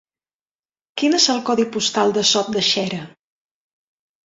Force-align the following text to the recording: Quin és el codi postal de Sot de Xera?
Quin 1.01 1.17
és 1.17 1.27
el 1.35 1.43
codi 1.51 1.67
postal 1.77 2.15
de 2.17 2.25
Sot 2.33 2.51
de 2.59 2.65
Xera? 2.73 3.05